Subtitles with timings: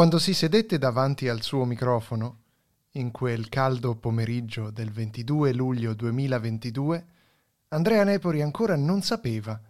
[0.00, 2.38] Quando si sedette davanti al suo microfono,
[2.92, 7.06] in quel caldo pomeriggio del 22 luglio 2022,
[7.68, 9.60] Andrea Nepori ancora non sapeva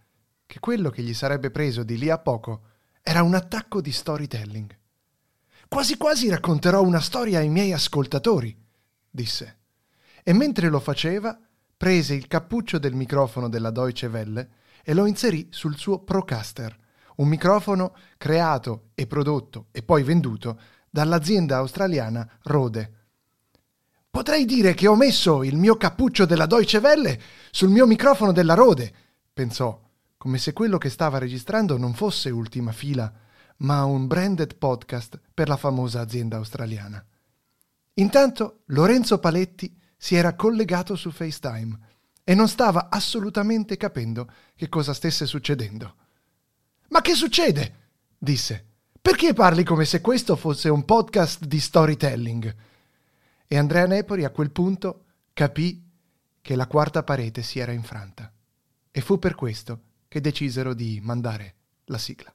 [0.47, 2.61] che quello che gli sarebbe preso di lì a poco
[3.03, 4.79] era un attacco di storytelling.
[5.67, 8.57] Quasi quasi racconterò una storia ai miei ascoltatori,
[9.11, 9.59] disse.
[10.23, 11.37] E mentre lo faceva,
[11.77, 14.49] prese il cappuccio del microfono della Deutsche Welle
[14.85, 16.79] e lo inserì sul suo Procaster,
[17.21, 22.95] un microfono creato e prodotto e poi venduto dall'azienda australiana Rode.
[24.11, 28.55] Potrei dire che ho messo il mio cappuccio della Deutsche Welle sul mio microfono della
[28.55, 28.93] Rode,
[29.33, 29.81] pensò,
[30.17, 33.13] come se quello che stava registrando non fosse ultima fila,
[33.59, 37.05] ma un branded podcast per la famosa azienda australiana.
[37.95, 41.79] Intanto Lorenzo Paletti si era collegato su FaceTime
[42.25, 45.97] e non stava assolutamente capendo che cosa stesse succedendo.
[46.91, 47.75] Ma che succede?
[48.19, 48.65] disse.
[49.01, 52.55] Perché parli come se questo fosse un podcast di storytelling?
[53.47, 55.83] E Andrea Nepori a quel punto capì
[56.41, 58.31] che la quarta parete si era infranta.
[58.91, 62.35] E fu per questo che decisero di mandare la sigla.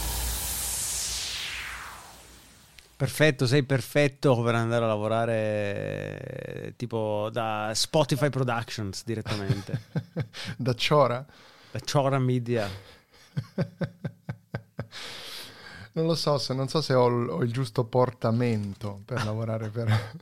[3.01, 5.33] Perfetto, sei perfetto per andare a lavorare
[6.19, 9.85] eh, tipo da Spotify Productions direttamente.
[10.55, 11.25] da Ciora?
[11.71, 12.69] Da Ciora Media.
[15.93, 20.13] non lo so, se, non so se ho, ho il giusto portamento per lavorare per,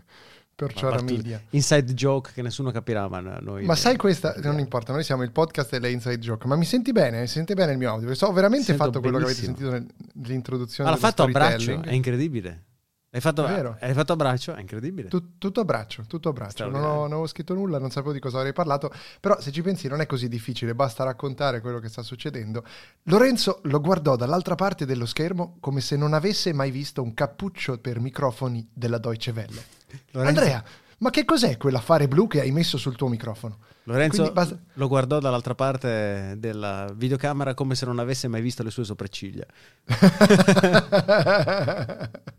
[0.55, 1.43] per Ciora Media.
[1.49, 3.65] Inside joke che nessuno capirà, ma noi...
[3.65, 6.93] Ma sai questa, non importa, noi siamo il podcast delle inside joke, ma mi senti
[6.93, 7.19] bene?
[7.19, 8.07] Mi senti bene il mio audio?
[8.07, 9.53] Perché ho veramente Sento fatto quello bellissimo.
[9.53, 12.67] che avete sentito nell'introduzione Ma l'ha fatto a braccio, è incredibile.
[13.11, 15.09] Hai fatto, hai fatto a braccio, è incredibile.
[15.09, 16.69] Tu- tutto a braccio, tutto a braccio.
[16.69, 19.63] Non ho, non avevo scritto nulla, non sapevo di cosa avrei parlato, però se ci
[19.63, 22.63] pensi non è così difficile, basta raccontare quello che sta succedendo.
[23.03, 27.79] Lorenzo lo guardò dall'altra parte dello schermo come se non avesse mai visto un cappuccio
[27.79, 29.63] per microfoni della Deutsche Welle.
[30.11, 30.63] Lorenzo- Andrea,
[30.99, 33.57] ma che cos'è quell'affare blu che hai messo sul tuo microfono?
[33.85, 38.69] Lorenzo basta- lo guardò dall'altra parte della videocamera come se non avesse mai visto le
[38.69, 39.45] sue sopracciglia.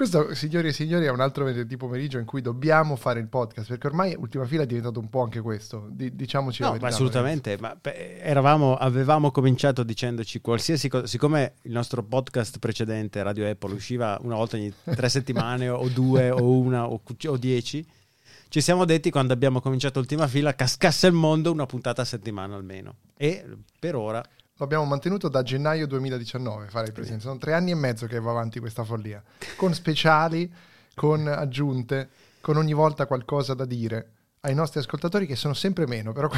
[0.00, 3.68] Questo, signori e signori, è un altro venerdì pomeriggio in cui dobbiamo fare il podcast,
[3.68, 5.88] perché ormai ultima fila è diventato un po' anche questo.
[5.90, 6.86] Di- diciamoci No, verità.
[6.86, 7.58] assolutamente.
[7.60, 11.06] Ma beh, eravamo, avevamo cominciato dicendoci qualsiasi cosa.
[11.06, 16.30] Siccome il nostro podcast precedente, Radio Apple, usciva una volta ogni tre settimane, o due,
[16.30, 17.86] o una, o, o dieci,
[18.48, 22.56] ci siamo detti quando abbiamo cominciato ultima fila, cascasse il mondo una puntata a settimana
[22.56, 22.94] almeno.
[23.18, 23.44] E
[23.78, 24.24] per ora.
[24.60, 27.24] Lo abbiamo mantenuto da gennaio 2019, fare il presidente.
[27.24, 29.22] Sono tre anni e mezzo che va avanti questa follia.
[29.56, 30.52] Con speciali,
[30.94, 32.10] con aggiunte,
[32.42, 34.10] con ogni volta qualcosa da dire
[34.40, 36.28] ai nostri ascoltatori che sono sempre meno, però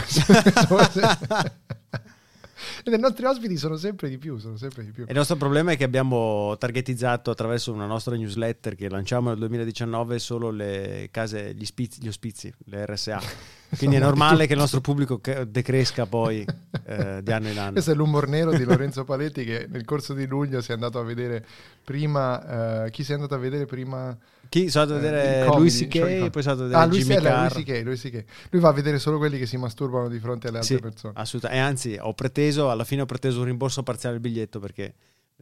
[2.84, 5.02] e i nostri ospiti sono sempre di più, sono sempre di più.
[5.02, 9.38] E il nostro problema è che abbiamo targetizzato attraverso una nostra newsletter che lanciamo nel
[9.38, 13.20] 2019 solo le case, gli, spizi, gli ospizi, le RSA.
[13.76, 16.44] Quindi è normale che il nostro pubblico decresca poi
[16.84, 17.72] eh, di anno in anno.
[17.72, 20.98] Questo è l'umor nero di Lorenzo Paletti che nel corso di luglio si è andato
[20.98, 21.44] a vedere
[21.82, 22.84] prima...
[22.84, 24.16] eh, chi si è andato a vedere prima?
[24.48, 26.30] Chi sono andato a Eh, vedere comedy, Louis cioè C.K., comedy.
[26.30, 27.54] poi sono andato a vedere Ah, lui, Jimmy Carr.
[27.54, 27.82] lui,
[28.12, 30.80] lui, lui va a vedere solo quelli che si masturbano di fronte alle altre Sì,
[30.80, 31.12] persone.
[31.16, 31.62] assolutamente.
[31.64, 34.92] E anzi, ho preteso, alla fine ho preteso un rimborso parziale del biglietto perché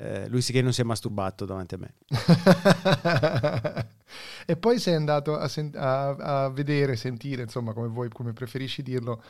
[0.01, 1.95] eh, lui sì che non si è masturbato davanti a me.
[4.47, 8.83] e poi sei andato a, sen- a- a vedere, sentire, insomma, come vuoi, come preferisci
[8.83, 9.23] dirlo,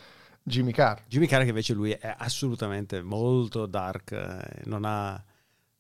[0.44, 1.00] Jimmy Carr.
[1.08, 5.20] Jimmy Carr che invece lui è assolutamente molto dark, eh, non ha,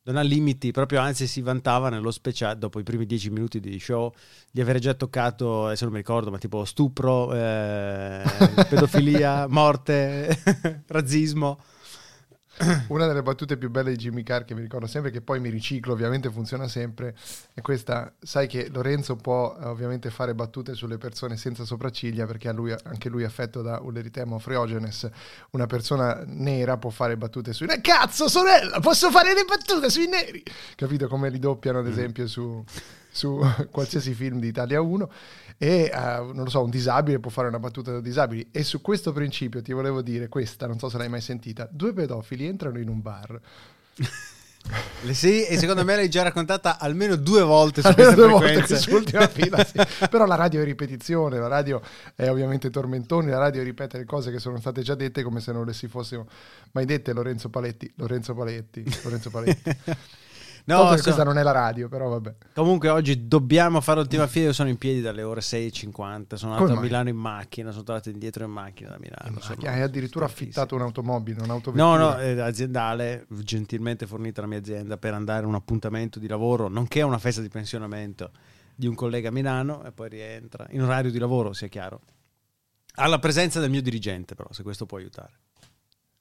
[0.02, 3.78] non ha limiti, proprio anzi si vantava nello speciale, dopo i primi dieci minuti di
[3.78, 4.12] show,
[4.50, 8.22] di avere già toccato, adesso non mi ricordo, ma tipo stupro, eh,
[8.68, 10.36] pedofilia, morte,
[10.88, 11.60] razzismo.
[12.88, 15.48] Una delle battute più belle di Jimmy Carr che mi ricordo sempre, che poi mi
[15.48, 17.16] riciclo, ovviamente funziona sempre,
[17.54, 22.52] è questa, sai che Lorenzo può eh, ovviamente fare battute sulle persone senza sopracciglia, perché
[22.52, 25.08] lui- anche lui è affetto da un eritema freogenes,
[25.52, 30.42] una persona nera può fare battute sui cazzo sorella, posso fare le battute sui neri,
[30.76, 32.62] capito come li doppiano ad esempio su,
[33.10, 33.40] su
[33.70, 35.10] qualsiasi film di Italia 1
[35.58, 35.98] e eh,
[36.32, 39.60] non lo so, un disabile può fare una battuta da disabili e su questo principio
[39.60, 43.02] ti volevo dire questa, non so se l'hai mai sentita, due pedofili entrano in un
[43.02, 43.40] bar.
[45.10, 48.76] Sì, e secondo me l'hai già raccontata almeno due volte su Almeno due volte frequenze.
[48.76, 49.80] sull'ultima fila, sì.
[50.08, 51.80] però la radio è ripetizione, la radio
[52.14, 55.52] è ovviamente tormentoni, la radio ripete le cose che sono state già dette come se
[55.52, 56.28] non le si fossero
[56.72, 59.76] mai dette Lorenzo Paletti, Lorenzo Paletti, Lorenzo Paletti.
[60.64, 62.34] No, so- questa non è la radio, però vabbè.
[62.54, 64.46] Comunque oggi dobbiamo fare l'ultima fila.
[64.46, 66.34] Io sono in piedi dalle ore 6.50.
[66.34, 66.80] Sono andato a?
[66.80, 67.70] Milano in macchina.
[67.70, 69.34] Sono tornato indietro in macchina da Milano.
[69.34, 71.96] Ma sono che hai addirittura affittato un'automobile, un'autovettura.
[71.96, 76.28] No, no, è aziendale, gentilmente fornita la mia azienda per andare a un appuntamento di
[76.28, 78.30] lavoro, nonché a una festa di pensionamento
[78.74, 82.00] di un collega a Milano e poi rientra in orario di lavoro, sia chiaro.
[82.94, 85.32] Alla presenza del mio dirigente, però, se questo può aiutare.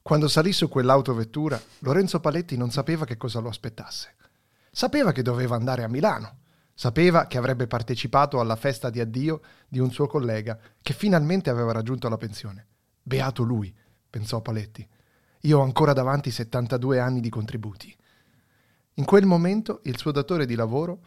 [0.02, 4.14] Quando salì su quell'autovettura, Lorenzo Paletti non sapeva che cosa lo aspettasse.
[4.70, 6.38] Sapeva che doveva andare a Milano.
[6.74, 11.72] Sapeva che avrebbe partecipato alla festa di addio di un suo collega che finalmente aveva
[11.72, 12.66] raggiunto la pensione.
[13.02, 13.74] Beato lui,
[14.08, 14.88] pensò Paletti.
[15.42, 17.94] Io ho ancora davanti 72 anni di contributi.
[18.94, 21.00] In quel momento il suo datore di lavoro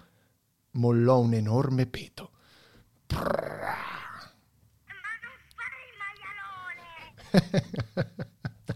[0.71, 2.31] mollò un enorme peto.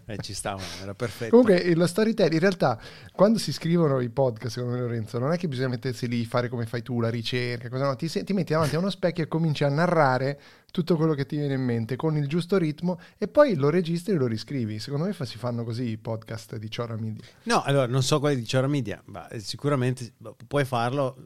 [0.09, 1.31] Eh, ci stava, era perfetto.
[1.31, 2.79] Comunque lo storytelling, in realtà,
[3.11, 6.47] quando si scrivono i podcast, secondo me Lorenzo, non è che bisogna mettersi lì, fare
[6.47, 9.27] come fai tu, la ricerca, cosa no, ti, ti metti davanti a uno specchio e
[9.27, 10.39] cominci a narrare
[10.71, 14.13] tutto quello che ti viene in mente con il giusto ritmo e poi lo registri
[14.13, 14.79] e lo riscrivi.
[14.79, 17.25] Secondo me fa- si fanno così i podcast di Chora Media.
[17.43, 21.17] No, allora non so quelli di Chora Media, ma eh, sicuramente boh, puoi farlo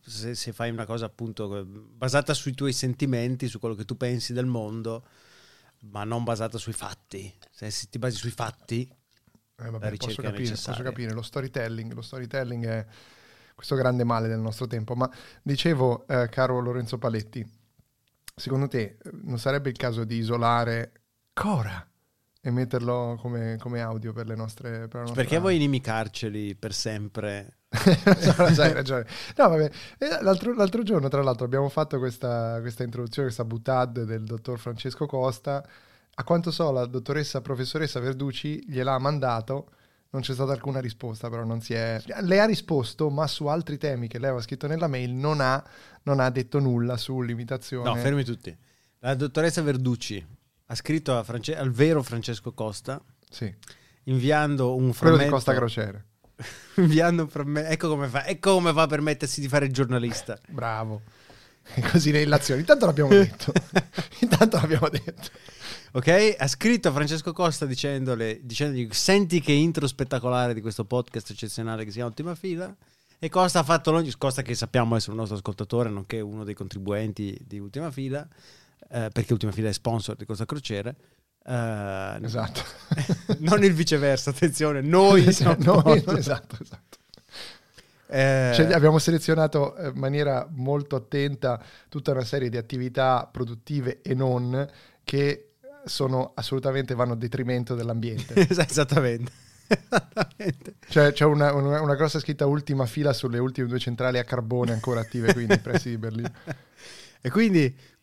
[0.00, 3.96] se, se fai una cosa appunto eh, basata sui tuoi sentimenti, su quello che tu
[3.96, 5.04] pensi del mondo,
[5.90, 7.32] ma non basata sui fatti.
[7.50, 8.88] Se, ti basi sui fatti,
[9.56, 12.86] Eh, vabbè, posso capire, posso capire, lo storytelling, lo storytelling è
[13.54, 14.94] questo grande male del nostro tempo.
[14.94, 15.10] Ma
[15.42, 17.46] dicevo, eh, caro Lorenzo Paletti,
[18.34, 20.92] secondo te eh, non sarebbe il caso di isolare
[21.32, 21.86] Cora
[22.40, 24.86] e metterlo come, come audio per le nostre...
[24.86, 27.58] Per perché vuoi inimicarceli per sempre?
[28.38, 29.06] No, hai ragione.
[29.36, 29.70] No, vabbè.
[29.98, 34.58] Eh, L'altro, l'altro giorno, tra l'altro, abbiamo fatto questa, questa introduzione, questa butad del dottor
[34.58, 35.66] Francesco Costa.
[36.16, 39.68] A quanto so, la dottoressa professoressa Verducci gliel'ha mandato.
[40.10, 42.00] Non c'è stata alcuna risposta, però non si è.
[42.20, 45.60] Le ha risposto, ma su altri temi che lei aveva scritto nella mail non ha,
[46.04, 47.88] non ha detto nulla sull'imitazione.
[47.88, 48.56] No, fermi tutti.
[49.00, 50.24] La dottoressa Verducci
[50.66, 53.52] ha scritto a France- al vero Francesco Costa Sì,
[54.04, 56.04] inviando un quello di frammento Costa Crociere.
[56.76, 60.38] inviando un frammento ecco come fa ecco come fa a permettersi di fare il giornalista
[60.48, 61.02] Bravo.
[61.90, 62.60] Così le illazioni.
[62.60, 63.52] Intanto l'abbiamo detto.
[64.20, 65.30] Intanto l'abbiamo detto.
[65.92, 71.84] ok ha scritto Francesco Costa dicendole, dicendogli senti che intro spettacolare di questo podcast eccezionale
[71.84, 72.74] che si chiama Ultima Fila
[73.18, 76.54] e Costa ha fatto l'ogni Costa che sappiamo essere un nostro ascoltatore nonché uno dei
[76.54, 78.26] contribuenti di Ultima Fila
[78.90, 80.96] eh, perché Ultima Fila è sponsor di Costa Crociere
[81.46, 82.62] eh, Esatto.
[83.40, 86.98] non il viceversa attenzione noi siamo Noi- esatto, esatto.
[88.06, 94.00] Eh, Cioè, abbiamo selezionato eh, in maniera molto attenta tutta una serie di attività produttive
[94.02, 94.68] e non
[95.02, 95.48] che
[95.86, 98.34] sono assolutamente vanno a detrimento dell'ambiente.
[98.48, 99.32] esattamente
[99.66, 104.24] esattamente Cioè, c'è una, una- una grossa scritta ultima fila sulle ultime due centrali a
[104.24, 106.30] carbone ancora attive qui nei pressi di Berlino.
[107.26, 107.74] E quindi,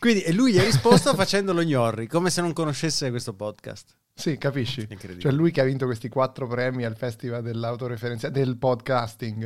[0.00, 3.94] quindi e lui gli ha risposto facendolo gnorri, come se non conoscesse questo podcast.
[4.12, 4.88] Sì, capisci?
[5.18, 9.44] Cioè, lui che ha vinto questi quattro premi al festival dell'autoreferenziale del podcasting.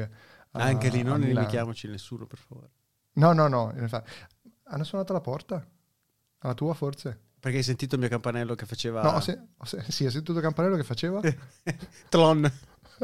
[0.52, 2.71] a- Anche lì, a non inimichiamoci nessuno, per favore.
[3.16, 3.75] No, no, no.
[4.68, 5.62] Hanno suonato alla porta?
[6.38, 7.21] Alla tua, forse?
[7.38, 9.02] Perché hai sentito il mio campanello che faceva...
[9.02, 11.21] No, ho se- ho se- sì, ho sentito il campanello che faceva.
[12.09, 12.50] Tlon.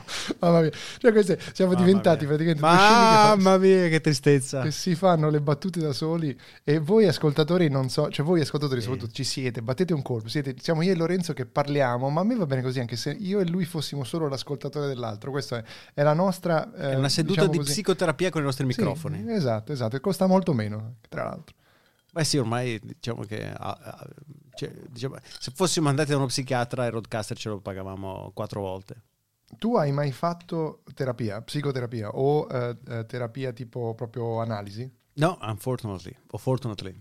[0.40, 2.36] Mamma mia, cioè queste, siamo Mamma diventati mia.
[2.36, 4.62] praticamente Mamma mia, che tristezza.
[4.62, 8.80] che si fanno le battute da soli e voi ascoltatori non so, cioè voi ascoltatori
[8.80, 8.86] Sì.
[8.86, 12.24] soprattutto ci siete, battete un colpo, siete, siamo io e Lorenzo che parliamo, ma a
[12.24, 15.64] me va bene così anche se io e lui fossimo solo l'ascoltatore dell'altro, questa è,
[15.94, 16.72] è la nostra...
[16.72, 19.24] È eh, una seduta diciamo di così- psicoterapia con i nostri Sì, microfoni.
[19.32, 21.54] esatto, esatto, e costa molto meno, tra l'altro.
[22.12, 23.52] Beh sì, ormai diciamo che...
[24.54, 29.02] cioè, diciamo, se fossimo andati da uno psichiatra, il roadcaster ce lo pagavamo quattro volte.
[29.58, 34.90] Tu hai mai fatto terapia, psicoterapia o eh, terapia tipo proprio analisi?
[35.14, 36.14] No, unfortunately.
[36.32, 36.94] O fortunately.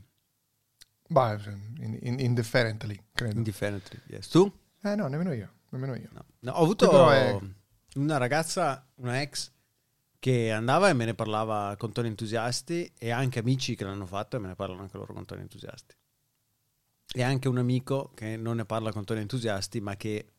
[1.08, 1.38] Beh,
[1.80, 3.38] in- in- indifferently, credo.
[3.38, 4.28] Indifferently, yes.
[4.30, 4.52] Tu?
[4.82, 6.10] Eh no, nemmeno io, nemmeno io.
[6.12, 6.26] No.
[6.40, 7.40] No, ho avuto è-
[7.96, 9.52] una ragazza, una ex,
[10.20, 14.36] che andava e me ne parlava con toni entusiasti e anche amici che l'hanno fatto
[14.38, 15.96] e me ne parlano anche loro con toni entusiasti.
[17.14, 20.34] E anche un amico che non ne parla con toni entusiasti ma che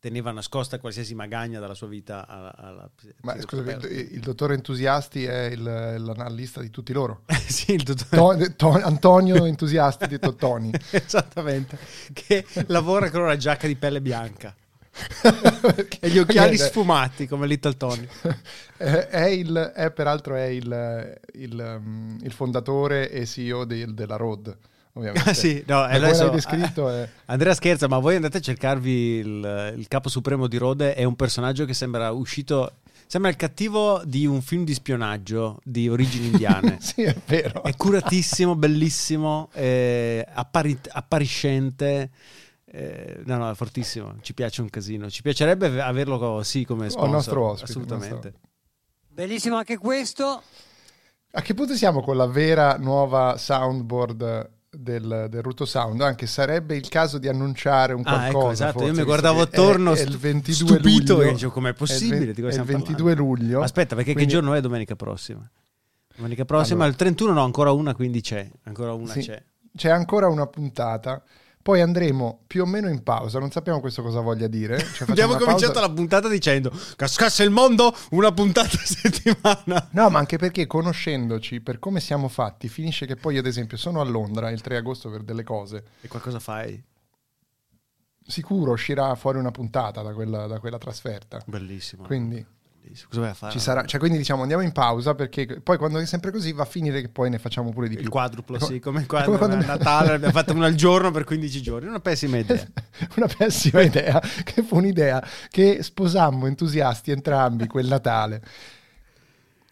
[0.00, 2.90] teneva nascosta qualsiasi magagna dalla sua vita alla, alla
[3.22, 7.22] Ma scusa, il, il, dottore Entusiasti è il, l'analista di tutti loro.
[7.46, 8.54] sì, il dottore...
[8.54, 10.70] To, to, Antonio Entusiasti di Tottoni.
[10.90, 11.78] Esattamente,
[12.12, 14.54] che lavora con una giacca di pelle bianca.
[16.00, 18.08] e gli occhiali sfumati come Little Tony.
[18.76, 24.56] è, il, è, peraltro è il, il, um, il fondatore e CEO del, della Road
[24.94, 25.34] ovviamente.
[25.38, 27.08] Sì, no, adesso, descritto è...
[27.26, 31.16] Andrea scherza, ma voi andate a cercarvi il, il, capo supremo di Rode, è un
[31.16, 32.72] personaggio che sembra uscito...
[33.06, 36.76] Sembra il cattivo di un film di spionaggio di origini indiane.
[36.78, 37.62] sì, è vero.
[37.62, 42.10] È curatissimo, bellissimo, è appari- appariscente.
[42.66, 44.16] Eh, no, no, è fortissimo.
[44.20, 45.08] Ci piace un casino.
[45.08, 47.08] Ci piacerebbe averlo sì come sponsor.
[47.08, 47.70] O nostro ospite.
[47.70, 48.14] Assolutamente.
[48.14, 48.48] Nostro...
[49.08, 50.42] Bellissimo anche questo.
[51.32, 56.76] A che punto siamo con la vera nuova soundboard del, del Ruto Sound, anche sarebbe
[56.76, 58.24] il caso di annunciare un qualcosa.
[58.24, 61.32] Ah, ecco, esatto, forse, io mi guardavo attorno è, è il 22 stupito luglio, e
[61.32, 62.32] dicevo com'è possibile?
[62.32, 63.62] È, il 22 luglio.
[63.62, 64.32] Aspetta, perché quindi...
[64.32, 65.48] che giorno è domenica prossima?
[66.14, 66.90] Domenica prossima, allora.
[66.90, 69.42] il 31 no, ancora una, quindi c'è, ancora una sì, c'è.
[69.74, 71.22] C'è ancora una puntata
[71.68, 74.78] poi andremo più o meno in pausa, non sappiamo questo cosa voglia dire.
[74.78, 75.86] Cioè Abbiamo cominciato pausa...
[75.86, 79.88] la puntata dicendo cascasse il mondo, una puntata a settimana.
[79.90, 84.00] No, ma anche perché conoscendoci, per come siamo fatti, finisce che poi ad esempio sono
[84.00, 85.84] a Londra il 3 agosto per delle cose.
[86.00, 86.82] E qualcosa fai?
[88.26, 91.42] Sicuro uscirà fuori una puntata da quella, da quella trasferta.
[91.44, 92.04] Bellissimo.
[92.04, 92.46] Quindi
[93.08, 93.52] Cosa vai a fare?
[93.52, 96.62] Ci sarà, cioè, quindi diciamo andiamo in pausa perché poi quando è sempre così va
[96.62, 98.04] a finire che poi ne facciamo pure di più.
[98.04, 101.24] Il quadruplo, sì, come, quando, come quando a Natale abbiamo fatto uno al giorno per
[101.24, 102.66] 15 giorni, una pessima idea.
[103.16, 108.42] una pessima idea, che fu un'idea che sposammo entusiasti entrambi quel Natale.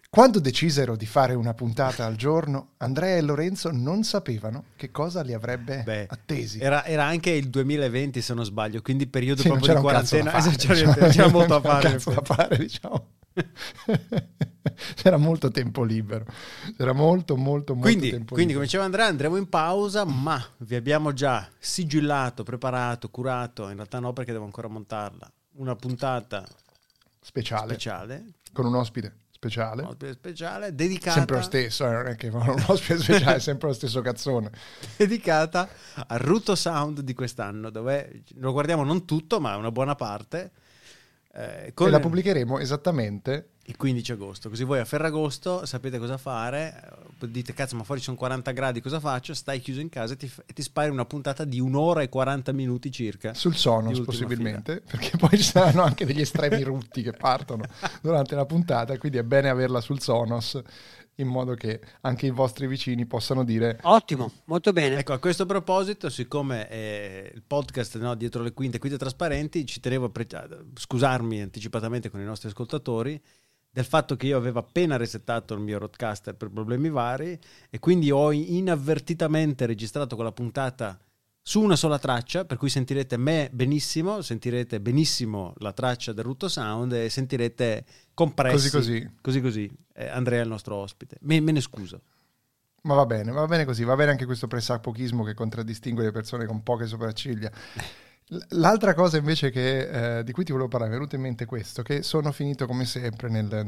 [0.08, 5.22] Quando decisero di fare una puntata al giorno, Andrea e Lorenzo non sapevano che cosa
[5.22, 6.58] li avrebbe Beh, attesi.
[6.58, 10.30] Era, era, anche il 2020, se non sbaglio, quindi periodo sì, proprio di quarantena.
[10.30, 11.98] Fare, c'era, c'era, c'era molto da fare.
[12.02, 13.08] da fare diciamo.
[14.94, 16.24] c'era molto tempo libero.
[16.76, 18.54] C'era molto, molto, molto quindi, tempo quindi, libero.
[18.54, 23.68] come diceva Andrea, andremo in pausa, ma vi abbiamo già sigillato, preparato, curato.
[23.68, 25.30] In realtà no, perché devo ancora montarla.
[25.56, 26.44] Una puntata
[27.20, 28.24] speciale, speciale.
[28.52, 29.82] con un ospite speciale.
[29.82, 31.18] Un ospite speciale dedicata...
[31.18, 34.50] Sempre lo stesso, eh, non è che un ospite speciale, sempre lo stesso cazzone.
[34.96, 35.68] dedicata
[36.06, 40.50] al Ruto Sound di quest'anno, dove lo guardiamo non tutto, ma una buona parte.
[41.32, 44.48] Eh, e la pubblicheremo esattamente il 15 agosto.
[44.48, 47.06] Così voi a Ferragosto sapete cosa fare.
[47.20, 49.34] Eh, dite, cazzo, ma fuori sono 40 gradi, cosa faccio?
[49.34, 52.52] Stai chiuso in casa e ti, e ti spari una puntata di un'ora e 40
[52.52, 53.34] minuti circa.
[53.34, 54.86] Sul Sonos, possibilmente, fila.
[54.90, 57.64] perché poi ci saranno anche degli estremi rutti che partono
[58.00, 58.96] durante la puntata.
[58.98, 60.60] Quindi è bene averla sul Sonos
[61.18, 64.98] in modo che anche i vostri vicini possano dire ottimo, molto bene.
[64.98, 69.80] Ecco, a questo proposito, siccome eh, il podcast no, dietro le quinte, quinte trasparenti, ci
[69.80, 70.26] tenevo a pre-
[70.74, 73.20] scusarmi anticipatamente con i nostri ascoltatori
[73.76, 78.10] del fatto che io avevo appena resettato il mio roadcaster per problemi vari e quindi
[78.10, 80.98] ho inavvertitamente registrato quella puntata
[81.42, 86.48] su una sola traccia, per cui sentirete me benissimo, sentirete benissimo la traccia del Rutto
[86.48, 88.70] Sound e sentirete compressi.
[88.70, 89.10] Così così.
[89.20, 89.70] Così così.
[89.92, 91.18] Eh, Andrea è il nostro ospite.
[91.20, 92.00] Me, me, ne scuso.
[92.84, 96.46] Ma va bene, va bene così, va bene anche questo pressapochismo che contraddistingue le persone
[96.46, 97.52] con poche sopracciglia.
[98.28, 101.44] L'altra cosa invece che, eh, di cui ti volevo parlare, mi è venuto in mente
[101.44, 103.64] questo, che sono finito come sempre nel,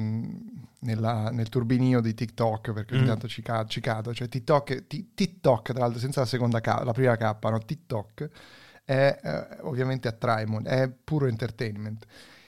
[0.81, 3.07] nella, nel turbinio di TikTok, perché ogni mm.
[3.07, 6.83] tanto ci, cado, ci cado, cioè TikTok, t- TikTok tra l'altro senza la seconda K,
[6.83, 7.59] la prima K, no?
[7.61, 8.31] TikTok
[8.85, 12.05] è eh, ovviamente attrae, è puro entertainment.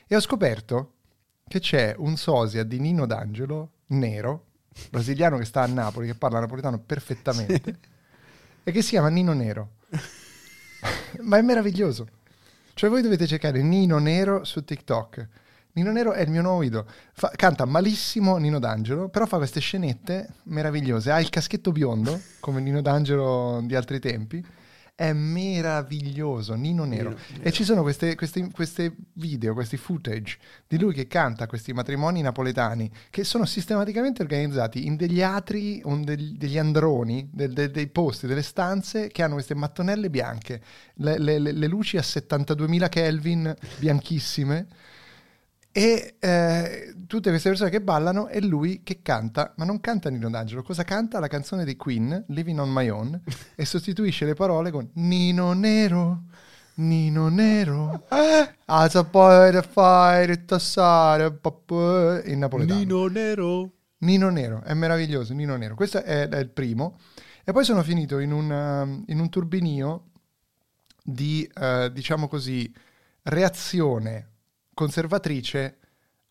[0.08, 0.94] E ho scoperto
[1.46, 4.46] che c'è un sosia di Nino D'Angelo, nero,
[4.90, 7.76] brasiliano che sta a Napoli, che parla napoletano perfettamente, sì.
[8.64, 9.74] e che si chiama Nino Nero.
[11.22, 12.06] Ma è meraviglioso.
[12.74, 15.28] Cioè voi dovete cercare Nino Nero su TikTok.
[15.72, 16.86] Nino Nero è il mio nuovo idolo.
[17.12, 21.10] Fa, canta malissimo Nino D'Angelo, però fa queste scenette meravigliose.
[21.10, 24.44] Ha il caschetto biondo, come Nino D'Angelo di altri tempi,
[25.00, 27.08] è meraviglioso, Nino Nero.
[27.08, 27.42] Nero, Nero.
[27.42, 32.20] E ci sono queste, queste, queste, video, questi footage di lui che canta questi matrimoni
[32.20, 38.26] napoletani che sono sistematicamente organizzati in degli atri, degli, degli androni, del, de, dei posti,
[38.26, 40.60] delle stanze che hanno queste mattonelle bianche,
[40.96, 44.66] le, le, le luci a 72.000 Kelvin bianchissime
[45.72, 50.28] e eh, tutte queste persone che ballano e lui che canta, ma non canta Nino
[50.28, 51.20] D'Angelo, cosa canta?
[51.20, 53.20] La canzone di Queen, Living on My Own,
[53.54, 56.24] e sostituisce le parole con Nino Nero,
[56.74, 58.04] Nino Nero,
[58.64, 61.26] as a boy to fire tassare
[62.24, 62.78] in napoletano.
[62.78, 63.70] Nino Nero.
[63.98, 65.74] Nino Nero, è meraviglioso, Nino Nero.
[65.74, 66.98] Questo è, è il primo.
[67.44, 70.06] E poi sono finito in un, in un turbinio
[71.02, 72.72] di, uh, diciamo così,
[73.22, 74.29] reazione
[74.80, 75.76] conservatrice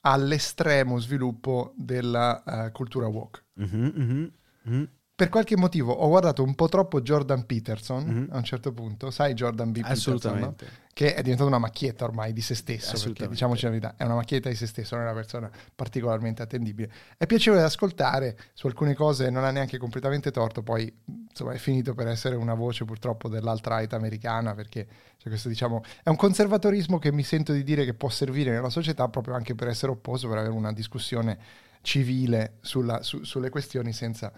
[0.01, 3.44] all'estremo sviluppo della eh, cultura woke.
[3.53, 4.32] Mhm, mhm,
[4.63, 4.89] mhm.
[5.19, 8.27] Per qualche motivo ho guardato un po' troppo Jordan Peterson Mhm.
[8.31, 9.81] a un certo punto, sai Jordan B.
[9.81, 10.55] Peterson, no?
[10.93, 14.15] Che è diventato una macchietta ormai di se stesso, perché diciamoci la verità, è una
[14.15, 16.89] macchietta di se stesso, non è una persona particolarmente attendibile.
[17.17, 20.89] È piacevole da ascoltare, su alcune cose non ha neanche completamente torto, poi
[21.29, 26.07] insomma è finito per essere una voce purtroppo dell'alt-right americana, perché c'è questo diciamo, è
[26.07, 29.67] un conservatorismo che mi sento di dire che può servire nella società proprio anche per
[29.67, 31.38] essere opposto, per avere una discussione
[31.81, 34.31] civile sulla- su- sulle questioni senza...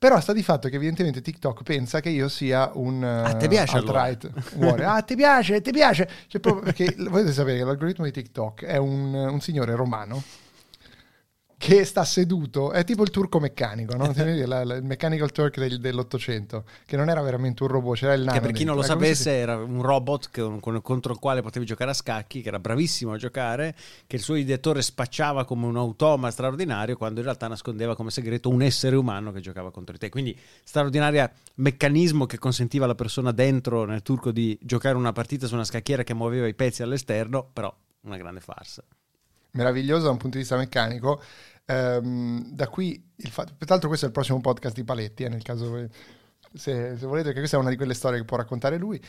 [0.00, 3.76] Però sta di fatto che evidentemente TikTok pensa che io sia un Ah, ti piace
[3.76, 4.04] allora?
[4.04, 4.88] alt-right warrior.
[4.88, 6.08] Ah, ti piace, ti piace.
[6.26, 10.22] Cioè, proprio perché volete sapere che l'algoritmo di TikTok è un, un signore romano
[11.62, 14.10] che sta seduto, è tipo il turco meccanico, no?
[14.16, 18.22] La- la- il mechanical turk del- dell'Ottocento, che non era veramente un robot, c'era il
[18.22, 18.32] nano.
[18.32, 21.66] Che per chi non lo sapesse era un robot che- con- contro il quale potevi
[21.66, 23.76] giocare a scacchi, che era bravissimo a giocare,
[24.06, 28.48] che il suo ideatore spacciava come un automa straordinario quando in realtà nascondeva come segreto
[28.48, 30.08] un essere umano che giocava contro di te.
[30.08, 35.52] Quindi straordinario meccanismo che consentiva alla persona dentro nel turco di giocare una partita su
[35.52, 37.70] una scacchiera che muoveva i pezzi all'esterno, però
[38.04, 38.82] una grande farsa.
[39.52, 41.22] Meraviglioso da un punto di vista meccanico.
[41.66, 45.24] Ehm, da qui il fatto, peraltro, questo è il prossimo podcast di Paletti.
[45.24, 45.88] eh, nel caso
[46.54, 49.00] se, se volete, che questa è una di quelle storie che può raccontare lui.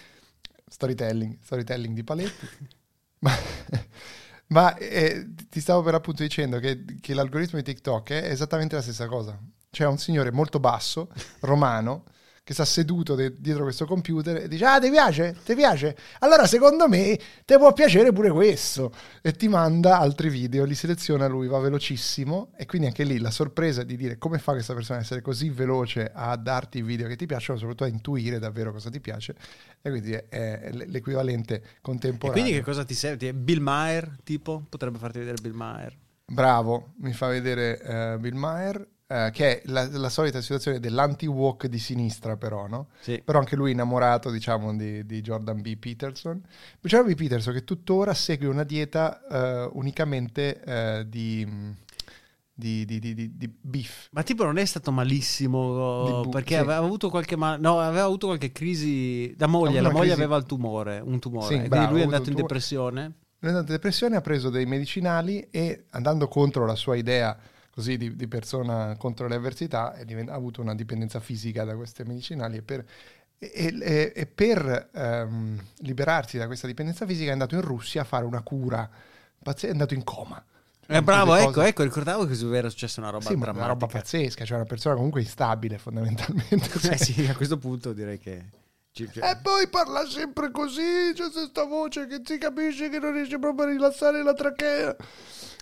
[0.67, 2.47] Storytelling, storytelling di Paletti.
[3.19, 3.31] ma
[4.47, 8.81] ma, eh, ti stavo per appunto dicendo che, che l'algoritmo di TikTok è esattamente la
[8.81, 9.39] stessa cosa.
[9.69, 11.09] C'è un signore molto basso,
[11.41, 12.03] romano,
[12.43, 15.35] che sta seduto de- dietro questo computer e dice: Ah, ti piace?
[15.45, 15.95] Ti piace?
[16.19, 18.91] Allora, secondo me, ti può piacere pure questo.
[19.21, 22.51] E ti manda altri video, li seleziona lui, va velocissimo.
[22.57, 25.49] E quindi anche lì la sorpresa di dire come fa questa persona a essere così
[25.49, 29.35] veloce a darti i video che ti piacciono, soprattutto a intuire davvero cosa ti piace.
[29.81, 32.41] E quindi è, l'equivalente E contemporaneo.
[32.41, 33.33] quindi che cosa ti serve?
[33.33, 34.63] Bill Maher, tipo?
[34.67, 35.95] Potrebbe farti vedere Bill Maher.
[36.25, 41.67] Bravo, mi fa vedere eh, Bill Maher, eh, che è la, la solita situazione dell'anti-walk
[41.67, 42.87] di sinistra, però, no?
[43.01, 43.21] Sì.
[43.23, 45.75] Però anche lui innamorato, diciamo, di, di Jordan B.
[45.75, 46.41] Peterson.
[46.79, 47.15] Jordan B.
[47.15, 51.45] Peterson che tuttora segue una dieta eh, unicamente eh, di,
[52.53, 54.07] di, di, di, di- beef.
[54.11, 56.59] Ma tipo non è stato malissimo bu- perché sì.
[56.61, 60.37] aveva avuto qualche mal- no, aveva avuto qualche crisi da moglie, la moglie crisi- aveva
[60.37, 63.01] il tumore, un tumore, Sì, e quindi bravo, lui è andato in depressione.
[63.39, 67.37] Lui è andato in depressione, ha preso dei medicinali e andando contro la sua idea
[67.71, 72.03] così di, di persona contro le avversità divent- ha avuto una dipendenza fisica da questi
[72.03, 72.85] medicinali e per,
[73.37, 78.05] e- e- e per ehm, liberarsi da questa dipendenza fisica è andato in Russia a
[78.05, 78.89] fare una cura,
[79.43, 80.43] è andato in coma.
[80.87, 83.73] Eh, bravo, ecco, cose- ecco, ricordavo che era successa una roba Sì, ma una drammatica.
[83.73, 86.69] roba pazzesca, cioè una persona comunque instabile fondamentalmente.
[86.91, 88.43] Eh sì, a questo punto direi che
[88.91, 93.39] ci- E poi parla sempre così, c'è questa voce che si capisce che non riesce
[93.39, 94.95] proprio a rilassare la trachea.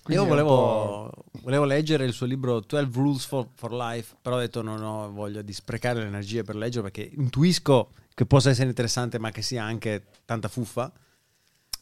[0.01, 1.11] Quindi Io volevo,
[1.43, 5.11] volevo leggere il suo libro 12 Rules for, for Life, però ho detto non ho
[5.11, 9.41] voglia di sprecare le energie per leggerlo perché intuisco che possa essere interessante ma che
[9.41, 10.91] sia anche tanta fuffa.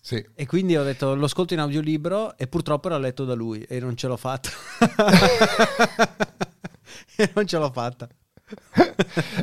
[0.02, 0.26] Sì.
[0.36, 3.80] E quindi ho detto lo ascolto in audiolibro e purtroppo era letto da lui e
[3.80, 4.50] non ce l'ho fatta.
[7.16, 8.08] e non ce l'ho fatta.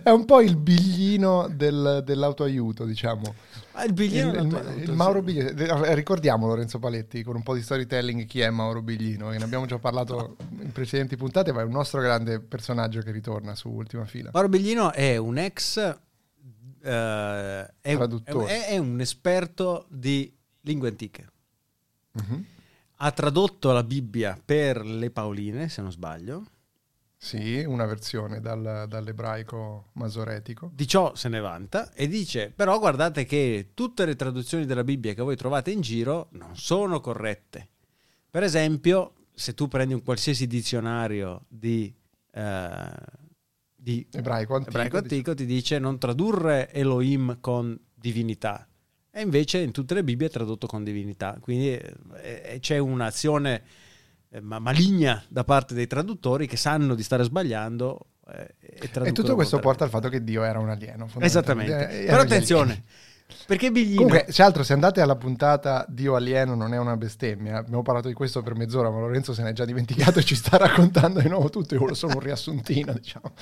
[0.03, 3.35] È un po' il biglino del- dell'autoaiuto, diciamo.
[3.75, 5.51] Ma il biglietto il, il- il Mauro Biglino.
[5.85, 9.67] Eh, Ricordiamo Lorenzo Paletti con un po' di storytelling chi è Mauro Biglino, ne abbiamo
[9.67, 14.05] già parlato in precedenti puntate, ma è un nostro grande personaggio che ritorna su Ultima
[14.07, 14.31] Fila.
[14.33, 18.47] Mauro Biglino è un ex eh, è, Traduttore.
[18.47, 21.29] è- è un esperto di lingue antiche.
[22.13, 22.45] Mhm.
[22.99, 26.45] Ha tradotto la Bibbia per le Paoline, se non sbaglio.
[27.25, 30.71] Sì, una versione dal- dall'ebraico masoretico.
[30.75, 35.15] Di ciò se ne vanta e dice: Però guardate che tutte le traduzioni della Bibbia
[35.15, 37.71] che voi trovate in giro non sono corrette.
[38.29, 41.91] Per esempio, se tu prendi un qualsiasi dizionario di,
[42.31, 42.91] eh,
[43.75, 44.77] di Ebraico antico.
[44.77, 48.69] ebraico antico, ti dice non tradurre Elohim con divinità.
[49.11, 51.39] E invece in tutte le Bibbie è tradotto con divinità.
[51.41, 53.63] Quindi eh, eh, c'è un'azione
[54.35, 58.07] eh, ma- maligna da parte dei traduttori che sanno di stare sbagliando.
[58.29, 61.09] eh, e, E tutto questo porta al fatto che Dio era un alieno.
[61.21, 62.03] Esattamente.
[62.03, 62.83] Eh, Però attenzione,
[63.47, 64.03] perché Biglino...
[64.03, 68.09] Comunque, se altro, se andate alla puntata Dio alieno non è una bestemmia, abbiamo parlato
[68.09, 71.29] di questo per mezz'ora, ma Lorenzo se n'è già dimenticato e ci sta raccontando di
[71.29, 73.33] nuovo tutto, io volevo solo un riassuntino, diciamo.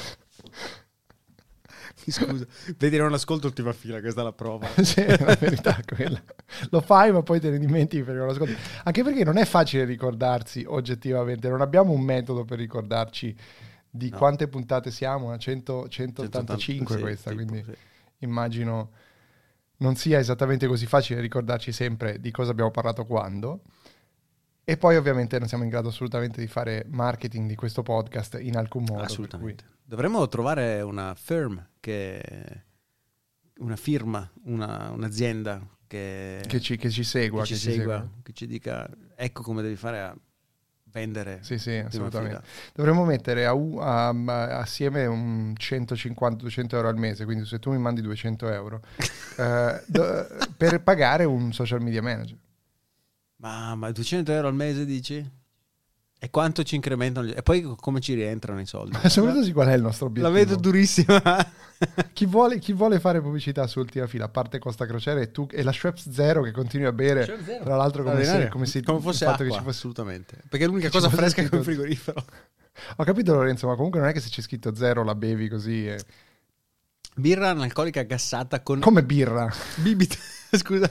[2.11, 4.69] Scusa, vedi non ascolto ultima fila, questa è la prova.
[4.83, 6.23] sì, la verità è quella.
[6.71, 8.57] Lo fai ma poi te ne dimentichi perché non ascolti.
[8.85, 13.37] Anche perché non è facile ricordarsi oggettivamente, non abbiamo un metodo per ricordarci
[13.91, 14.17] di No.
[14.17, 17.77] quante puntate siamo, a 100 185 180, sì, questa, tipo, quindi sì.
[18.25, 18.91] immagino...
[19.79, 23.62] non sia esattamente così facile ricordarci sempre di cosa abbiamo parlato quando.
[24.64, 28.57] E poi ovviamente non siamo in grado assolutamente di fare marketing di questo podcast in
[28.57, 29.03] alcun modo.
[29.03, 29.64] Assolutamente.
[29.83, 32.22] Dovremmo trovare una firm che
[33.59, 37.40] una firma, una- un'azienda che, Che ci, che ci segua.
[37.42, 38.11] che ci che ci segua, segua.
[38.22, 40.16] che ci dica ecco come devi fare a
[40.85, 41.38] vendere.
[41.42, 42.37] Sì, sì, assolutamente.
[42.37, 42.46] fila.
[42.75, 47.79] Dovremmo mettere a a- a- assieme un 150-200 euro al mese, quindi se tu mi
[47.79, 48.81] mandi 200 euro,
[49.38, 52.37] eh, do- per pagare un social media manager.
[53.42, 55.31] Ma, ma 200 euro al mese dici?
[56.24, 57.26] E quanto ci incrementano?
[57.26, 58.96] gli- E poi come ci rientrano i soldi?
[59.09, 60.33] Soprattutto sì, qual è il nostro La obiettivo.
[60.33, 61.20] vedo durissima.
[62.12, 65.48] Chi vuole, chi vuole fare pubblicità su Ultima Fila, a parte Costa Crociere e tu
[65.50, 67.24] e la Schweppes Zero che continui a bere,
[67.61, 69.78] tra l'altro come se, come se Come il fosse fatto acqua, che ci fosse...
[69.78, 70.37] assolutamente.
[70.48, 72.24] Perché è l'unica cosa fresca che ho in frigorifero.
[72.96, 75.88] Ho capito Lorenzo, ma comunque non è che se c'è scritto zero la bevi così.
[75.88, 76.00] e-
[77.16, 79.52] Birra analcolica gassata con Come birra.
[79.74, 80.14] bibita.
[80.57, 80.88] Scusa.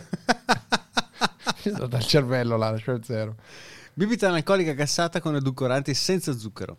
[1.63, 3.35] Dal cervello là, la Schweppes Zero.
[3.93, 6.77] Bibita analcolica gassata con edulcoranti senza zucchero.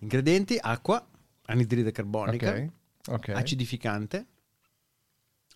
[0.00, 1.04] Ingredienti: acqua,
[1.46, 2.68] anidride carbonica, Ok.
[3.08, 3.28] ok.
[3.30, 4.26] acidificante,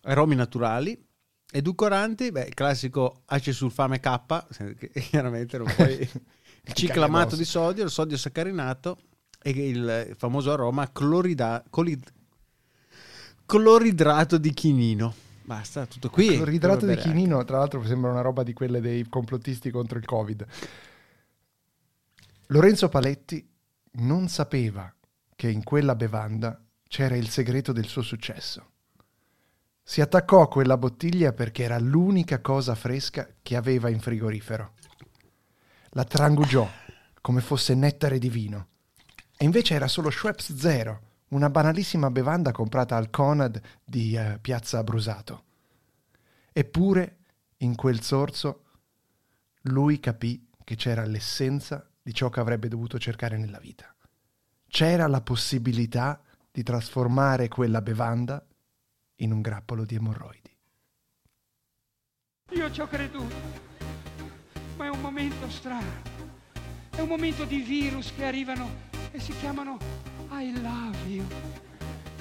[0.03, 1.01] aromi naturali,
[1.51, 4.45] edulcoranti, beh, il classico acesulfame K,
[5.09, 5.99] chiaramente non puoi
[6.65, 8.97] il ciclamato di sodio, il sodio saccarinato
[9.41, 12.11] e il famoso aroma clorida, colid-
[13.45, 15.13] cloridrato di chinino.
[15.45, 16.35] Basta, tutto qui.
[16.35, 19.97] Cloridrato di Dovrebbe bere chinino, tra l'altro sembra una roba di quelle dei complottisti contro
[19.97, 20.45] il Covid.
[22.47, 23.45] Lorenzo Paletti
[23.93, 24.93] non sapeva
[25.35, 28.69] che in quella bevanda c'era il segreto del suo successo.
[29.81, 34.73] Si attaccò a quella bottiglia perché era l'unica cosa fresca che aveva in frigorifero.
[35.89, 36.69] La trangugiò
[37.19, 38.67] come fosse nettare di vino.
[39.35, 41.01] E invece era solo Schweppes Zero,
[41.33, 45.43] una banalissima bevanda comprata al Conad di eh, Piazza Abrusato.
[46.51, 47.17] Eppure,
[47.57, 48.63] in quel sorso,
[49.63, 53.93] lui capì che c'era l'essenza di ciò che avrebbe dovuto cercare nella vita.
[54.67, 58.45] C'era la possibilità di trasformare quella bevanda
[59.17, 60.55] in un grappolo di emorroidi.
[62.51, 63.35] Io ci ho creduto,
[64.77, 66.11] ma è un momento strano.
[66.91, 69.77] È un momento di virus che arrivano e si chiamano
[70.35, 71.23] I love you.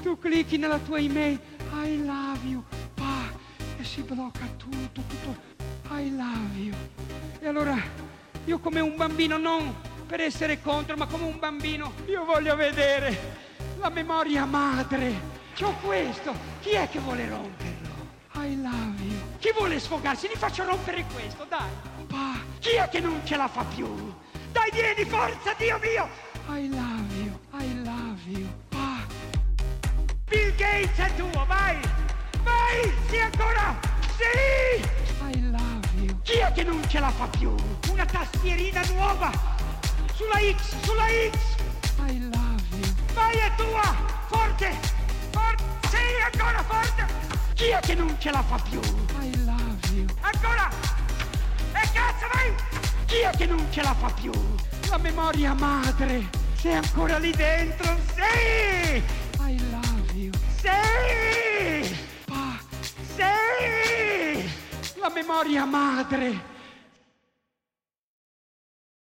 [0.02, 1.40] Tu clicchi nella tua email
[1.72, 2.62] I love you,
[2.94, 3.32] pa,
[3.78, 5.34] e si blocca tutto, tutto
[5.94, 6.74] I love you.
[7.40, 7.76] E allora
[8.44, 9.74] io come un bambino, non
[10.06, 13.18] per essere contro, ma come un bambino, io voglio vedere
[13.78, 15.30] la memoria madre.
[15.54, 17.90] C'ho questo, chi è che vuole romperlo?
[18.34, 19.18] I love you.
[19.38, 20.28] Chi vuole sfogarsi?
[20.28, 21.70] Gli faccio rompere questo, dai.
[22.06, 23.86] Pa, chi è che non ce la fa più?
[24.52, 26.31] Dai, vieni, forza, Dio mio!
[26.48, 28.46] I love you, I love you.
[28.70, 29.06] Pa.
[30.28, 31.78] Bill Gates è tuo, vai!
[32.42, 32.92] Vai!
[33.08, 33.78] Sì, ancora!
[34.16, 34.82] Sì!
[35.30, 36.20] I love you.
[36.22, 37.54] Chi è che non ce la fa più?
[37.90, 39.30] Una tastierina nuova!
[40.14, 41.38] Sulla X, sulla X!
[42.08, 42.94] I love you.
[43.14, 43.94] Vai, è tua!
[44.26, 44.72] Forte!
[45.30, 45.62] Forte!
[45.88, 45.96] Sì,
[46.32, 47.06] ancora forte!
[47.54, 48.80] Chi è che non ce la fa più?
[49.20, 50.06] I love you.
[50.20, 50.68] Ancora!
[51.72, 52.52] E cazzo, vai!
[53.06, 54.32] Chi è che non ce la fa più?
[54.92, 56.28] La memoria madre!
[56.54, 57.96] Sei ancora lì dentro?
[58.14, 59.02] Sì!
[59.40, 60.30] I love you.
[60.60, 61.96] Sì!
[62.26, 62.58] Pa,
[63.16, 64.50] sì!
[65.00, 66.51] La memoria madre!